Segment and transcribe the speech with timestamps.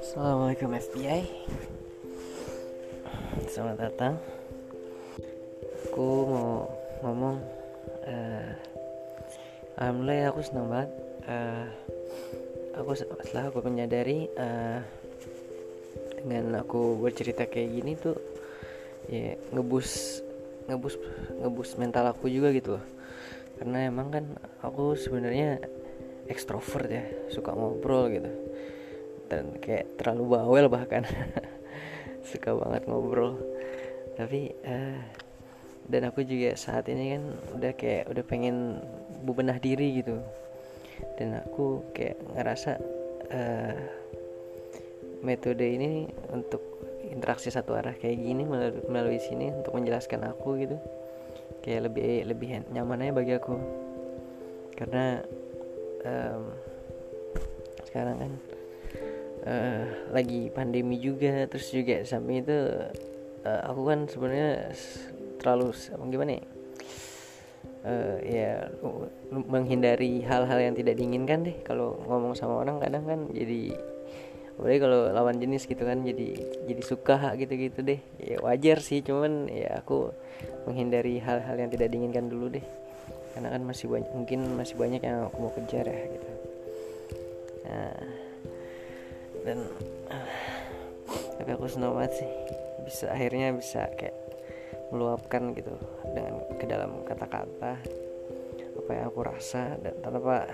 [0.00, 1.28] Assalamualaikum FBI
[3.52, 4.16] Selamat datang.
[5.92, 6.72] Aku mau
[7.04, 7.36] ngomong
[8.08, 8.48] uh,
[9.76, 10.90] Alhamdulillah ya, aku senang banget.
[11.28, 11.68] Uh,
[12.80, 14.80] Aku setelah aku menyadari uh,
[16.24, 18.16] Dengan aku bercerita kayak gini tuh
[19.12, 20.24] Ya ngebus
[20.64, 20.96] Ngebus
[21.44, 22.80] Ngebus mental aku juga gitu
[23.60, 24.24] Karena emang kan
[24.64, 25.60] Aku sebenarnya
[26.26, 28.30] ekstrovert ya Suka ngobrol gitu.
[29.28, 31.04] Dan kayak terlalu bawel bahkan.
[32.28, 33.36] Suka banget ngobrol.
[34.14, 35.00] Tapi uh,
[35.84, 37.22] dan aku juga saat ini kan
[37.60, 38.80] udah kayak udah pengen
[39.24, 40.16] bebenah diri gitu.
[41.20, 42.72] Dan aku kayak ngerasa
[43.32, 43.76] uh,
[45.24, 46.60] metode ini untuk
[47.04, 48.44] interaksi satu arah kayak gini
[48.88, 50.76] melalui sini untuk menjelaskan aku gitu
[51.64, 53.56] kayak lebih lebih nyamannya bagi aku.
[54.76, 55.24] Karena
[56.04, 56.42] um,
[57.88, 58.32] sekarang kan
[59.48, 62.58] uh, lagi pandemi juga terus juga samping itu
[63.48, 64.76] uh, aku kan sebenarnya
[65.40, 65.72] terlalu
[66.12, 66.44] gimana ya?
[67.84, 68.52] Uh, ya
[69.28, 71.56] menghindari hal-hal yang tidak diinginkan deh.
[71.64, 73.72] Kalau ngomong sama orang kadang kan jadi
[74.64, 78.00] boleh kalau lawan jenis gitu kan jadi jadi suka gitu-gitu deh.
[78.16, 80.08] Ya wajar sih cuman ya aku
[80.64, 82.64] menghindari hal-hal yang tidak diinginkan dulu deh.
[83.36, 86.30] Karena kan masih banyak mungkin masih banyak yang aku mau kejar ya gitu.
[87.68, 88.00] Nah
[89.44, 89.58] dan
[91.36, 92.30] tapi aku senang banget sih.
[92.88, 94.16] Bisa akhirnya bisa kayak
[94.88, 95.76] meluapkan gitu
[96.08, 97.76] dengan ke dalam kata-kata
[98.80, 100.48] apa yang aku rasa dan tanpa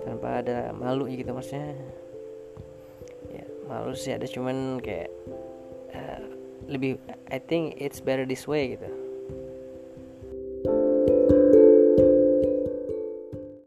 [0.00, 1.76] tanpa ada malu gitu maksudnya.
[1.76, 2.03] ya
[3.74, 5.10] malu sih ada cuman kayak
[5.90, 6.22] uh,
[6.70, 9.03] lebih I think it's better this way gitu